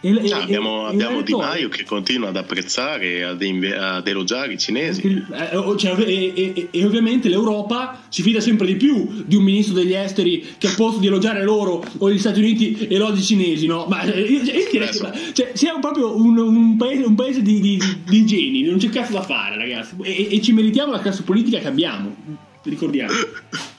[0.02, 4.54] E, abbiamo, e, abbiamo Di Maio che continua ad apprezzare e ad, inve- ad, elogiare
[4.54, 5.02] i cinesi.
[5.04, 9.94] Eh, cioè, e, e, ovviamente l'Europa si fida sempre di più di un ministro degli
[9.94, 13.86] esteri che al posto di elogiare loro o gli Stati Uniti elogi i cinesi, no?
[13.88, 17.60] Ma eh, io, io direi che cioè, siamo proprio un, un paese, un paese di,
[17.60, 19.96] di, di, geni, non c'è cazzo da fare, ragazzi.
[20.02, 22.16] E, ci meritiamo la classe politica che abbiamo,
[22.64, 23.14] ricordiamo.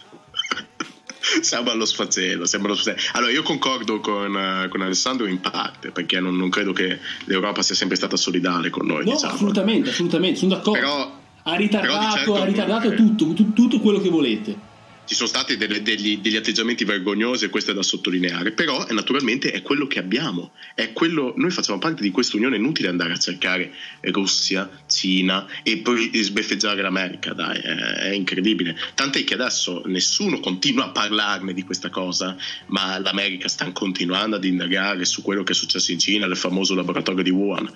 [1.41, 3.01] siamo allo sfazzello, siamo allo sfazzello.
[3.13, 7.63] Allora, io concordo con, uh, con, Alessandro in parte, perché non, non, credo che l'Europa
[7.63, 9.05] sia sempre stata solidale con noi.
[9.05, 9.35] No, diciamo.
[9.35, 10.81] assolutamente, assolutamente, sono d'accordo.
[10.81, 14.71] Però, ha ritardato, certo ha ritardato tutto, tutto quello che volete
[15.13, 18.95] ci sono stati delle, degli, degli, atteggiamenti vergognosi e questo è da sottolineare, però è,
[18.95, 20.53] naturalmente è quello che abbiamo,
[20.95, 25.79] quello, noi facciamo parte di questa unione, è inutile andare a cercare Russia, Cina e
[25.79, 28.75] poi sbeffeggiare l'America, dai, è, è incredibile.
[28.95, 32.35] Tant'è che adesso nessuno continua a parlarne di questa cosa,
[32.69, 36.75] ma l'America sta continuando ad indagare su quello che è successo in Cina, il famoso
[36.75, 37.71] laboratorio di Wuhan.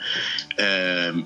[0.57, 1.25] Eh,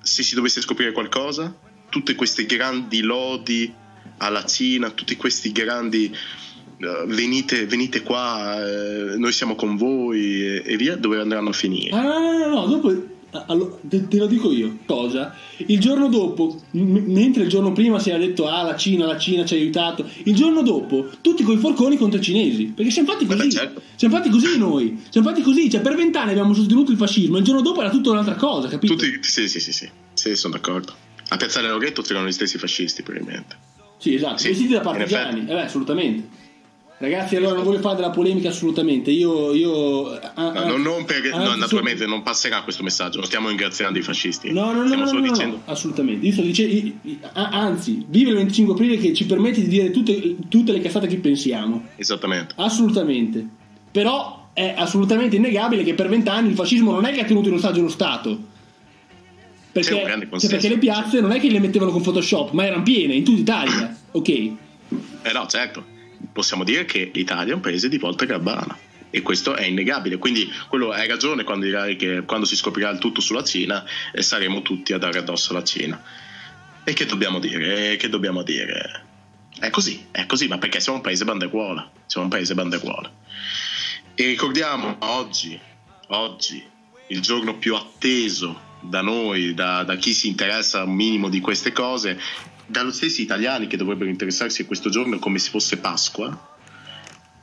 [0.00, 1.54] se si dovesse scoprire qualcosa,
[1.90, 3.82] tutte queste grandi lodi
[4.18, 6.14] alla Cina, tutti questi grandi
[6.78, 11.52] uh, venite, venite, qua, uh, noi siamo con voi e, e, via, dove andranno a
[11.52, 11.94] finire?
[11.94, 13.12] Ah, no, no, no, dopo
[13.46, 15.34] allora, te, te, lo dico io, cosa?
[15.66, 19.18] Il giorno dopo, m- mentre il giorno prima si era detto ah la Cina, la
[19.18, 23.10] Cina ci ha aiutato, il giorno dopo tutti coi forconi contro i cinesi, perché siamo
[23.10, 23.82] fatti così, Vabbè, certo.
[23.96, 27.44] siamo fatti così noi, siamo fatti così, cioè per vent'anni abbiamo sostenuto il fascismo, il
[27.44, 28.94] giorno dopo era tutta un'altra cosa, capito?
[28.94, 30.94] Tutti, sì, sì, sì, sì, sì, sono d'accordo.
[31.28, 33.72] A Piazzale Loghetto c'erano gli stessi fascisti probabilmente.
[34.04, 36.28] Sì, esatto, sì, vestiti da partigiani, eh beh, assolutamente.
[36.98, 39.10] Ragazzi, allora non voglio fare della polemica assolutamente.
[39.10, 39.54] Io.
[39.54, 43.16] io no, non, non per, no, naturalmente non passerà questo messaggio.
[43.16, 44.52] Non stiamo ringraziando i fascisti.
[44.52, 45.60] No, no, Stiamo no, solo no, dicendo.
[45.64, 46.26] assolutamente.
[46.26, 46.92] Io sto dicendo.
[47.32, 51.16] Anzi, vive il 25 aprile che ci permette di dire tutte, tutte le cazzate che
[51.16, 51.86] pensiamo.
[51.96, 52.54] Esattamente.
[52.58, 53.46] Assolutamente.
[53.90, 57.54] Però è assolutamente innegabile che per vent'anni il fascismo non è che ha tenuto in
[57.54, 58.52] ostaggio lo Stato.
[59.74, 63.14] Perché, cioè perché le piazze non è che le mettevano con Photoshop, ma erano piene
[63.14, 63.96] in tutta Italia.
[64.12, 64.28] Ok.
[64.28, 65.92] Eh no, certo
[66.32, 68.76] possiamo dire che l'Italia è un paese di volta gabbana
[69.10, 70.18] e questo è innegabile.
[70.18, 74.22] Quindi quello hai ragione quando dirai che quando si scoprirà il tutto sulla Cina eh,
[74.22, 76.02] saremo tutti a dare addosso alla Cina.
[76.82, 77.96] E che dobbiamo dire?
[77.96, 79.02] Che dobbiamo dire?
[79.58, 83.10] È così, è così, ma perché siamo un paese banderuola, siamo un paese banderuola.
[84.16, 85.58] E ricordiamo oggi,
[86.08, 86.62] oggi,
[87.08, 91.72] il giorno più atteso da noi, da, da chi si interessa un minimo di queste
[91.72, 92.18] cose,
[92.66, 96.56] dallo stessi italiani che dovrebbero interessarsi a questo giorno come se fosse Pasqua,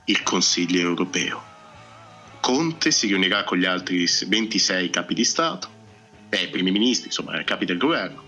[0.06, 1.50] il Consiglio europeo.
[2.40, 5.70] Conte si riunirà con gli altri 26 capi di Stato,
[6.30, 8.24] eh, primi ministri, insomma, capi del governo,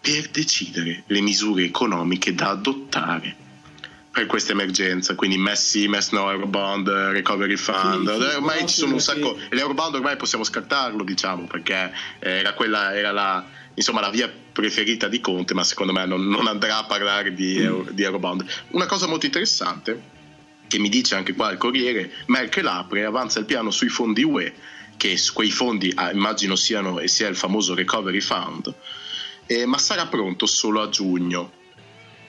[0.00, 3.44] per decidere le misure economiche da adottare
[4.16, 8.94] per questa emergenza, quindi Messi, Mess no, Eurobond, Recovery Fund, sì, sì, ormai ci sono
[8.94, 9.54] un sacco, sì.
[9.54, 15.20] l'Eurobond ormai possiamo scartarlo diciamo perché era quella, era la, insomma, la via preferita di
[15.20, 18.42] Conte, ma secondo me non, non andrà a parlare di, Euro, di Eurobond.
[18.68, 20.02] Una cosa molto interessante,
[20.66, 24.22] che mi dice anche qua il Corriere, Merkel apre e avanza il piano sui fondi
[24.22, 24.54] UE,
[24.96, 28.74] che quei fondi ah, immagino siano e sia il famoso Recovery Fund,
[29.44, 31.52] eh, ma sarà pronto solo a giugno.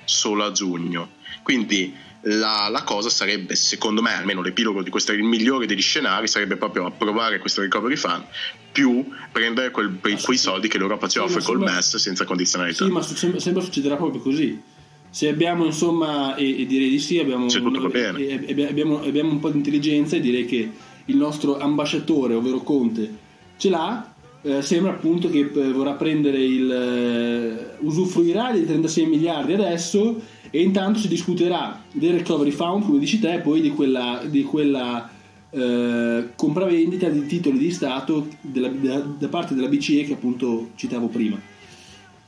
[0.03, 1.15] Solo a giugno.
[1.43, 6.27] Quindi la, la, cosa sarebbe, secondo me, almeno l'epilogo di questo, il migliore degli scenari
[6.27, 8.23] sarebbe proprio approvare questo recovery fund
[8.71, 12.85] più prendere quel, quei, quei soldi che l'Europa ci sì, offre col MES senza condizionalità.
[12.85, 14.61] Sì, ma sembra, sembra succederà proprio così.
[15.09, 19.49] Se abbiamo, insomma, e, e direi di sì, abbiamo, e, e, abbiamo, abbiamo un po'
[19.49, 20.71] di intelligenza e direi che
[21.05, 23.17] il nostro ambasciatore, ovvero Conte,
[23.57, 24.13] ce l'ha.
[24.43, 30.61] Eh, sembra appunto che eh, vorrà prendere il eh, usufruirà dei 36 miliardi adesso e
[30.61, 35.09] intanto si discuterà del recovery fund, come dici te, e poi di quella, di quella
[35.49, 41.07] eh, compravendita di titoli di Stato della, da, da, parte della BCE che appunto citavo
[41.07, 41.39] prima.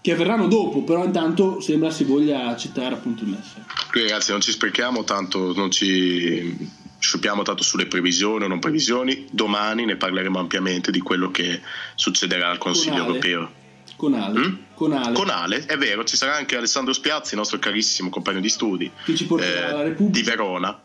[0.02, 3.56] Che avverranno dopo, però intanto sembra si voglia accettare appunto il MES.
[3.92, 6.56] Qui ragazzi non ci sprechiamo tanto, non ci
[7.00, 11.62] sciupiamo tanto sulle previsioni o non previsioni, domani ne parleremo ampiamente di quello che
[11.96, 13.52] succederà al Consiglio europeo.
[13.96, 14.40] Con Ale.
[14.40, 14.54] Mm?
[14.80, 15.14] Con Ale.
[15.14, 19.14] Con Ale, è vero, ci sarà anche Alessandro Spiazzi, nostro carissimo compagno di studi che
[19.14, 20.18] ci porterà eh, alla Repubblica.
[20.18, 20.82] di Verona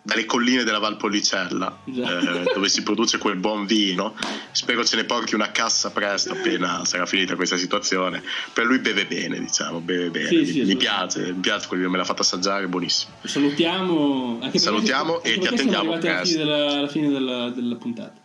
[0.00, 4.14] dalle colline della Valpolicella eh, dove si produce quel buon vino.
[4.52, 8.22] Spero ce ne porti una cassa presto appena sarà finita questa situazione.
[8.52, 10.28] Per lui beve bene diciamo beve bene.
[10.28, 13.12] Sì, mi, sì, mi piace mi piace quello me l'ha fatto assaggiare buonissimo.
[13.24, 18.20] Salutiamo anche salutiamo perché, e ti attendiamo alla fine della, alla fine della, della puntata.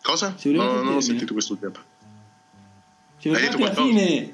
[0.00, 0.36] Cosa?
[0.44, 1.72] no, non ho sentito quest'ultima
[3.18, 4.32] siamo arrivati alla fine.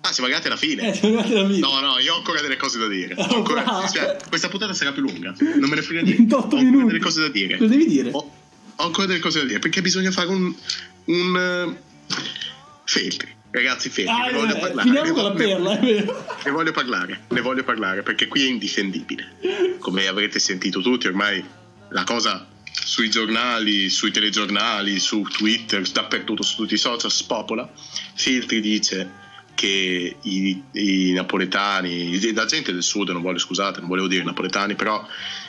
[0.00, 0.88] Ah, siamo arrivati alla fine.
[0.88, 1.60] Eh, siamo arrivati alla fine.
[1.60, 3.14] No, no, io ho ancora delle cose da dire.
[3.16, 5.34] Oh, ancora, cioè, questa puntata sarà più lunga.
[5.38, 6.22] Non me ne frega niente.
[6.22, 6.84] 28 ho minuti.
[6.84, 7.56] Ho delle cose da dire.
[7.56, 8.10] Cosa devi dire?
[8.12, 8.30] Ho,
[8.76, 10.54] ho, ancora delle cose da dire perché bisogna fare un.
[11.04, 12.14] un uh,
[12.84, 13.32] feltri.
[13.50, 14.12] Ragazzi, feltri.
[14.12, 14.88] Ah, ne voglio eh, parlare.
[14.88, 16.26] Finiamo con la perla, è vero.
[16.44, 17.20] Ne voglio parlare.
[17.28, 19.76] Ne voglio parlare perché qui è indifendibile.
[19.78, 21.42] Come avrete sentito tutti, ormai
[21.90, 27.70] la cosa sui giornali, sui telegiornali, su Twitter, dappertutto, su tutti i social, spopola.
[28.14, 29.22] Filtri dice
[29.54, 34.26] che i, i napoletani, la gente del sud, non voglio scusate, non volevo dire i
[34.26, 35.06] napoletani, però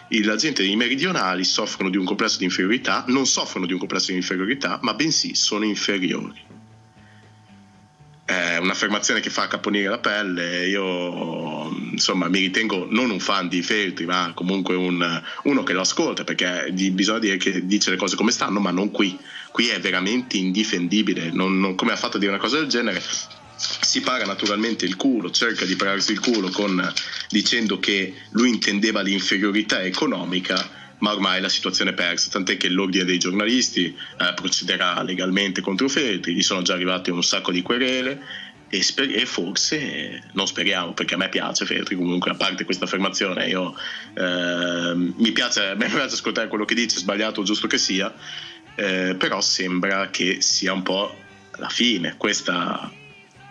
[0.08, 4.12] la gente dei meridionali soffrono di un complesso di inferiorità, non soffrono di un complesso
[4.12, 6.55] di inferiorità, ma bensì sono inferiori
[8.26, 10.68] è un'affermazione che fa caponire la pelle.
[10.68, 15.82] Io insomma mi ritengo non un fan di Feltri, ma comunque un, uno che lo
[15.82, 19.18] ascolta perché bisogna dire che dice le cose come stanno, ma non qui.
[19.52, 21.30] Qui è veramente indifendibile.
[21.32, 23.02] Non, non, come ha fatto a dire una cosa del genere?
[23.58, 26.92] Si paga naturalmente il culo, cerca di pararsi il culo con,
[27.30, 33.04] dicendo che lui intendeva l'inferiorità economica ma ormai la situazione è persa, tant'è che l'ordine
[33.04, 38.22] dei giornalisti eh, procederà legalmente contro Feltri, gli sono già arrivate un sacco di querele
[38.70, 42.86] e, sper- e, forse, non speriamo perché a me piace Feltri comunque, a parte questa
[42.86, 43.76] affermazione, io,
[44.14, 48.14] eh, mi, piace, mi piace ascoltare quello che dice, sbagliato o giusto che sia,
[48.76, 51.14] eh, però sembra che sia un po'
[51.58, 52.92] la fine, questa,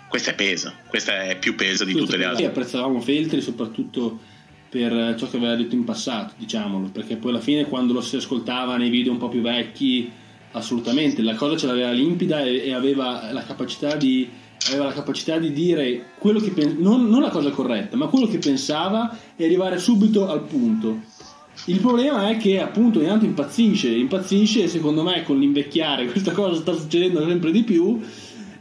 [0.09, 2.43] questa è pesa, questa è più pesa di tutte le altre.
[2.43, 4.33] Noi apprezzavamo Feltri soprattutto
[4.75, 8.17] per ciò che aveva detto in passato, diciamolo, perché poi alla fine quando lo si
[8.17, 10.11] ascoltava nei video un po' più vecchi,
[10.51, 14.29] assolutamente, la cosa ce l'aveva limpida e, e aveva la capacità di
[14.67, 18.27] aveva la capacità di dire quello che pen- non, non la cosa corretta, ma quello
[18.27, 21.03] che pensava e arrivare subito al punto.
[21.67, 26.61] Il problema è che appunto intanto impazzisce, impazzisce e secondo me con l'invecchiare questa cosa
[26.61, 28.01] sta succedendo sempre di più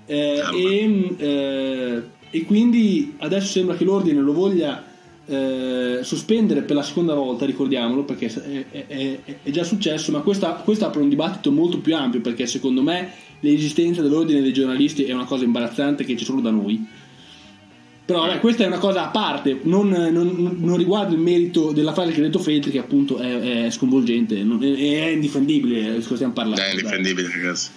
[0.06, 4.91] eh, e, eh, e quindi adesso sembra che l'ordine lo voglia
[5.25, 8.27] eh, sospendere per la seconda volta, ricordiamolo perché
[8.71, 12.45] è, è, è già successo, ma questa, questo apre un dibattito molto più ampio perché
[12.45, 16.86] secondo me l'esistenza dell'ordine dei giornalisti è una cosa imbarazzante che c'è solo da noi.
[18.05, 21.93] Però vabbè, questa è una cosa a parte, non, non, non riguarda il merito della
[21.93, 26.15] frase che ha detto Feltri, che appunto è, è sconvolgente, è, è, indifendendibile, eh, cosa
[26.15, 26.62] stiamo parlando.
[26.62, 27.69] È indifendibile, ragazzi.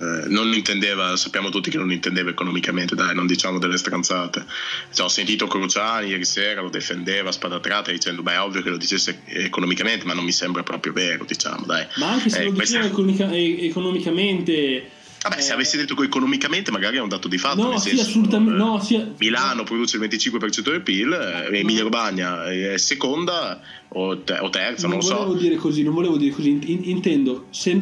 [0.00, 4.46] Eh, non intendeva, sappiamo tutti che non intendeva economicamente, dai, non diciamo delle stranzate.
[4.94, 8.78] Cioè, ho sentito Cruciani ieri sera, lo difendeva spadatrata dicendo, beh, è ovvio che lo
[8.78, 11.86] dicesse economicamente, ma non mi sembra proprio vero, diciamo, dai.
[11.96, 13.34] Ma anche se eh, lo diceva questa...
[13.34, 14.90] economicamente...
[15.22, 17.60] Vabbè, eh, se avessi detto che economicamente magari è un dato di fatto.
[17.60, 18.54] No, sì, senso, assolutamente.
[18.54, 24.18] Eh, no, sì, Milano produce il 25% del PIL, eh, Emilia Romagna è seconda o,
[24.20, 25.12] te- o terza, non, non lo so.
[25.18, 26.48] Non volevo dire così, non volevo dire così.
[26.48, 27.78] In- intendo, se,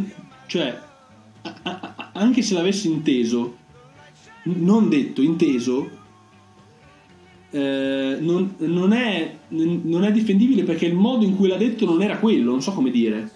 [0.49, 0.81] cioè,
[1.43, 3.57] a- a- anche se l'avessi inteso,
[4.43, 5.91] non detto, inteso,
[7.51, 12.03] eh, non, non, è, non è difendibile perché il modo in cui l'ha detto non
[12.03, 13.31] era quello, non so come dire.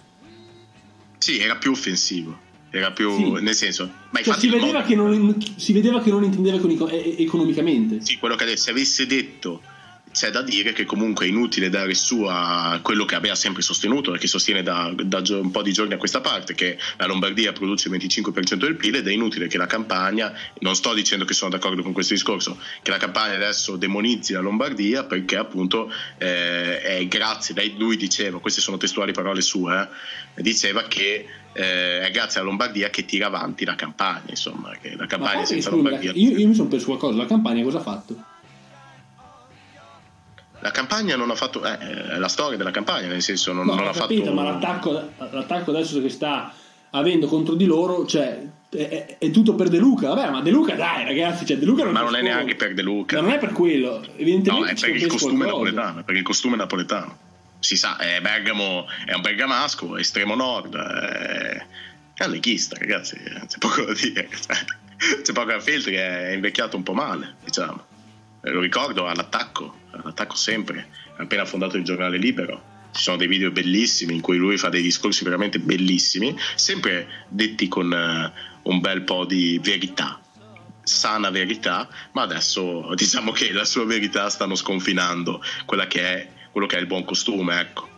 [1.19, 3.43] Sì, era più offensivo era più sì.
[3.43, 4.95] nel senso ma cioè, si, vedeva modo...
[4.95, 9.61] non, si, vedeva che non, intendeva economicamente sì quello che adesso se avesse detto
[10.13, 14.15] c'è da dire che comunque è inutile dare su a quello che aveva sempre sostenuto
[14.15, 17.53] e che sostiene da, da, un po' di giorni a questa parte che la Lombardia
[17.53, 21.33] produce il 25% del PIL ed è inutile che la campagna non sto dicendo che
[21.33, 26.83] sono d'accordo con questo discorso che la campagna adesso demonizzi la Lombardia perché appunto eh,
[26.83, 29.89] è grazie lui diceva queste sono testuali parole sue
[30.35, 34.95] eh, diceva che eh, è grazie alla Lombardia che tira avanti la campagna insomma che
[34.95, 38.25] la campagna senza Lombardia io, io mi sono perso qualcosa la campagna cosa ha fatto?
[40.63, 43.75] La campagna non ha fatto eh, è la storia della campagna nel senso non, no,
[43.75, 46.53] non ha capito, fatto ma l'attacco, l'attacco, adesso che sta
[46.91, 50.15] avendo contro di loro cioè è, è, tutto per De Luca.
[50.15, 52.75] Vabbè ma De Luca dai ragazzi cioè De Luca non ma non è neanche per
[52.75, 53.17] De Luca.
[53.17, 54.03] Ma non è per quello.
[54.17, 55.71] Evidentemente no è per il costume qualcosa.
[55.71, 57.19] napoletano per il costume napoletano.
[57.59, 61.67] Si sa è Bergamo è un bergamasco estremo nord è,
[62.15, 64.29] è un leghista ragazzi c'è poco da dire.
[65.03, 67.91] C'è poco da filtri è invecchiato un po' male diciamo
[68.43, 72.71] lo ricordo all'attacco all'attacco sempre, ha appena fondato il giornale Libero.
[72.93, 77.67] Ci sono dei video bellissimi in cui lui fa dei discorsi veramente bellissimi, sempre detti
[77.67, 80.21] con uh, un bel po' di verità,
[80.83, 86.67] sana verità, ma adesso diciamo che la sua verità stanno sconfinando quella che è, quello
[86.67, 87.91] che è il buon costume, ecco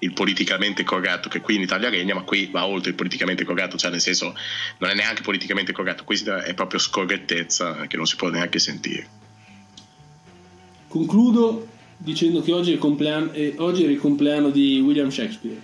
[0.00, 3.78] il politicamente corretto che qui in Italia regna, ma qui va oltre il politicamente corretto,
[3.78, 4.36] cioè nel senso
[4.76, 9.23] non è neanche politicamente corretto, qui è proprio scorrettezza che non si può neanche sentire.
[10.94, 15.60] Concludo dicendo che oggi è, il eh, oggi è il compleanno di William Shakespeare.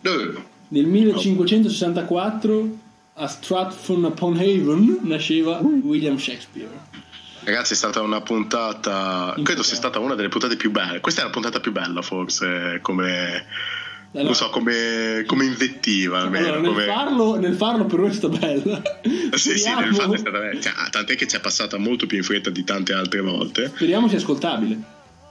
[0.00, 0.44] Dove?
[0.66, 2.78] Nel 1564
[3.14, 6.70] a Stratford upon Avon nasceva William Shakespeare.
[7.44, 9.36] Ragazzi, è stata una puntata.
[9.40, 10.98] Credo sia stata una delle puntate più belle.
[10.98, 13.46] Questa è la puntata più bella, forse, come
[14.20, 16.46] allora, non so, come, come invettiva almeno.
[16.46, 16.84] Allora, nel, come...
[16.84, 18.82] farlo, nel, farlo, per noi è stata bella.
[19.36, 20.60] sì, sì, nel farlo è stata bella.
[20.60, 23.68] Cioè, tant'è che ci è passata molto più in fretta di tante altre volte.
[23.68, 24.78] Speriamo sia ascoltabile.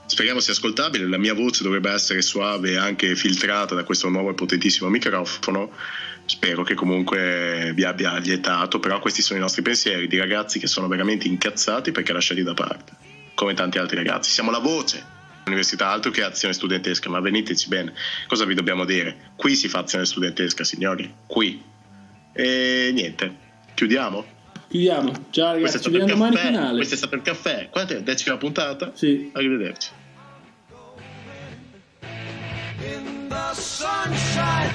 [0.06, 1.06] Speriamo sia ascoltabile.
[1.06, 5.70] La mia voce dovrebbe essere suave e anche filtrata da questo nuovo e potentissimo microfono.
[6.24, 8.80] Spero che comunque vi abbia lietato.
[8.80, 12.54] Però questi sono i nostri pensieri di ragazzi che sono veramente incazzati perché lasciati da
[12.54, 12.96] parte.
[13.34, 14.32] Come tanti altri ragazzi.
[14.32, 17.92] Siamo la voce Università, altro che azione studentesca, ma veniteci bene.
[18.28, 19.32] Cosa vi dobbiamo dire?
[19.36, 21.62] Qui si fa azione studentesca, signori, qui.
[22.32, 23.36] E niente,
[23.74, 24.24] chiudiamo?
[24.68, 25.12] Chiudiamo.
[25.30, 26.76] Ciao ragazzi, ci vediamo domani canale.
[26.76, 27.68] Questo è stato il caffè.
[27.70, 28.02] Quanta è?
[28.02, 28.92] Decima puntata?
[28.94, 29.30] Sì.
[29.32, 29.90] Arrivederci.
[32.78, 34.74] In the sunshine